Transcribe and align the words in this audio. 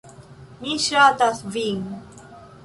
Mi 0.61 0.77
ŝatas 0.85 1.43
vin. 1.57 1.85